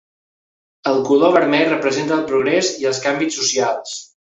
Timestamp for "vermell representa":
1.37-2.19